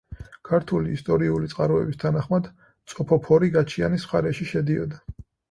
[0.49, 2.49] ქართული ისტორიული წყაროების თანახმად
[2.95, 5.23] წოფოფორი გაჩიანის მხარეში შედიოდა.